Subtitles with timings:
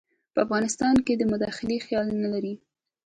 [0.33, 2.53] په افغانستان کې د مداخلې خیال نه لري.